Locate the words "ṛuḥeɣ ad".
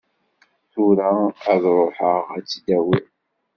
1.81-2.43